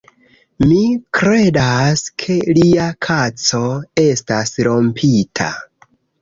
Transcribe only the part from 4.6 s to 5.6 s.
rompita